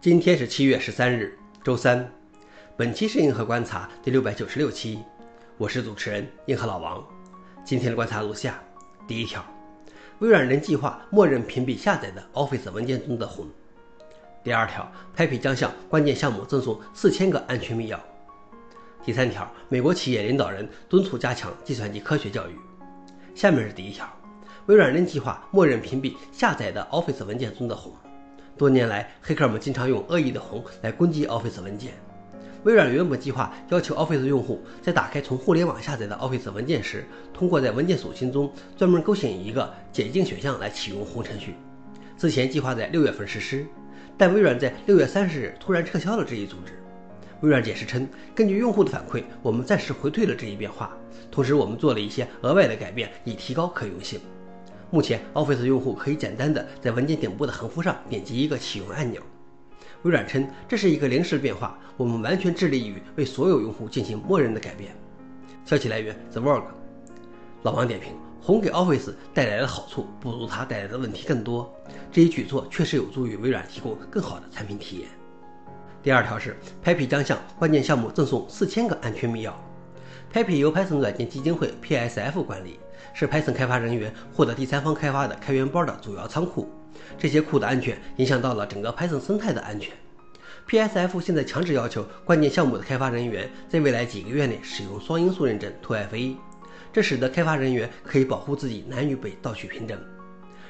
[0.00, 2.10] 今天是七月十三日，周三。
[2.76, 4.98] 本期是硬核观察第六百九十六期，
[5.56, 7.04] 我是主持人硬核老王。
[7.64, 8.60] 今天的观察如下：
[9.06, 9.44] 第一条，
[10.18, 13.46] 微软仍计划默认屏蔽下载的 Office 文件中的红。
[14.42, 17.98] 第二条，Papi 将向关键项目赠送四千个安全密钥。
[19.04, 22.58] 第三条，美国企业领导人敦促加强计算机科学教育。
[23.34, 24.08] 下面是第一条，
[24.66, 27.92] 微软仍计划默认屏蔽下载的 Office 文件中的红。
[28.56, 31.92] 多年来，黑客们经常用恶意的红来攻击 Office 文件。
[32.64, 41.54] 微软原本计划要求 Office 用户在打开从互联网下载的 Office 文件时，通过在文件属性中专门勾选一个解禁选项来启用红程序。
[42.16, 43.66] 之前计划在六月份实施，
[44.16, 46.72] 但微软在六月三十日突然撤销了这一组织。
[47.40, 50.96] 微软解释称，根据用户的反馈，我们暂时回退了这一变化，
[51.32, 54.20] 同时我们做了一些额外的改变以提高可用性。
[54.92, 59.22] 目前，Office 用户可以简单的在文件顶部的横幅上点击一个启用按钮。
[60.02, 64.94] 微软称这是一个临时变化，我们完全致力于为所有用户进行默认的改变。
[65.64, 66.64] 消息来源：The Work。
[67.62, 71.74] 老王点评：红给 Office 带来的好处不如它带来的问题更多。
[72.12, 75.08] 这一举措确实有助于微软提供更好的产品体验。
[76.02, 79.54] 第二条是，Papi 将向关键项目赠送四千个安全密钥。
[80.32, 82.80] Papi 由 Python 软件基金会 （PSF） 管理。
[83.12, 86.66] 是 Python 开发人员获得第三方开发的开源包的主要仓库。
[87.18, 89.92] 这些库的安全影响到了整个 Python 生态的安全。
[90.66, 96.36] PSF 现在强制要求关键项目的开发人员在未来几个月内使用双因素认证 tof 一
[96.92, 99.98] 这使得开发人员可以保护自己难于被盗取凭证。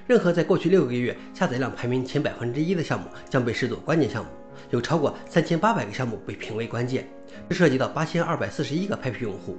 [0.09, 4.31] 任何在过去六个月下载量排名前百分之一的项目将被视作关键项目，
[4.70, 7.06] 有超过三千八百个项目被评为关键，
[7.48, 9.56] 这涉及到八千二百四十一个 PAP 用户。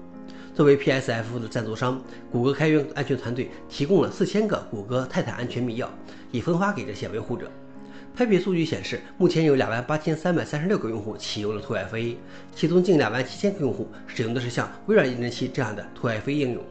[0.56, 2.00] 作为 PSF 的赞助商，
[2.32, 5.88] 谷歌开源安全团队提供了四千个谷歌泰坦安全密钥，
[6.32, 7.52] 已分发给这些维护者。
[8.16, 12.16] PAP 数据显示，目前有两万八千三百三十六个用户启用了 2FA，
[12.56, 16.64] 其中近两万七千个用户使用的是像微软验证器这样的 2FA 应用。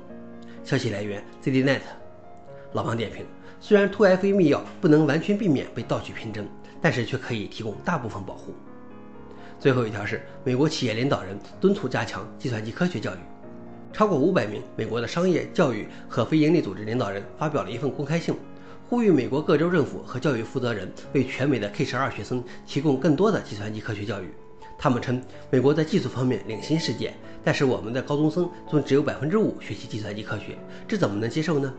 [0.63, 1.81] 消息来源：ZDNet。
[2.75, 3.27] 老王点评：
[3.61, 6.47] 虽然 2FA 密钥不能完全避免被盗取凭证，
[6.83, 8.53] 但是却可以提供大部分保护。
[9.61, 13.19] 最后一条是，美国企业领导人敦促加强计算机科学教育。
[13.93, 18.35] 超过五百名美国的商业、教育和非营利组织领导人发表了一份公开信，
[18.89, 24.29] 呼吁美国各州政府和教育负责人为全美的 K-12 学生提供更多的计算机科学教育。
[24.79, 27.15] 他们称，美国在技术方面领先世界，
[27.45, 31.73] 但是我们的高中生中只有百分之五学习计算机科学，这怎么能接受呢？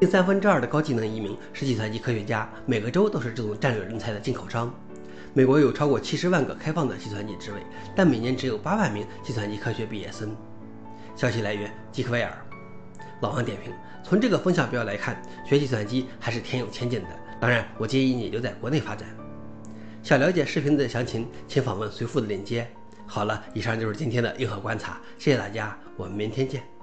[0.00, 4.72] 近三分之二的高技能移民是计算机科学家，每个州都是这种战略人才的进口商。
[5.34, 7.58] 美国有超过七十万个开放的计算机职位，
[7.96, 10.36] 但每年只有八万名计算机科学毕业生。
[11.16, 12.32] 消息来源：吉克威尔。
[13.22, 13.72] 老王点评：
[14.04, 17.08] 从这个风向标来看，学计算机还是挺有前景的。
[17.40, 19.08] 当然，我建议你留在国内发展。
[20.04, 22.64] 想了解视频的详情，请访问随附的链接。
[23.04, 26.77] 好了，以上就是今天的硬核观察，谢谢大家，我们明天见。